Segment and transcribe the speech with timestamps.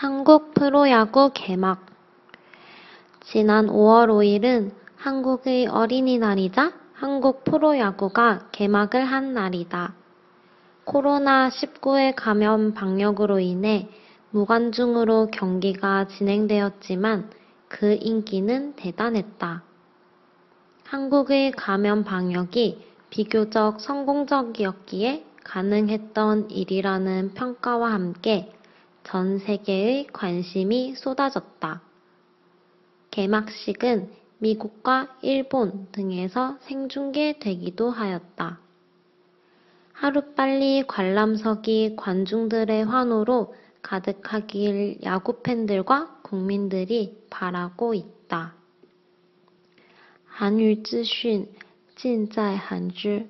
[0.00, 1.84] 한국 프로야구 개막
[3.20, 9.92] 지난 5월 5일은 한국의 어린이날이자 한국 프로야구가 개막을 한 날이다.
[10.86, 13.90] 코로나19의 감염 방역으로 인해
[14.30, 17.28] 무관중으로 경기가 진행되었지만
[17.68, 19.62] 그 인기는 대단했다.
[20.84, 28.50] 한국의 감염 방역이 비교적 성공적이었기에 가능했던 일이라는 평가와 함께
[29.03, 31.81] 전 세계의 관심이 쏟아졌다.
[33.11, 38.59] 개막식은 미국과 일본 등에서 생중계되기도 하였다.
[39.93, 48.55] 하루빨리 관람석이 관중들의 환호로 가득하길 야구 팬들과 국민들이 바라고 있다.
[50.37, 51.47] 韩语资讯
[51.95, 53.29] 尽在韩知。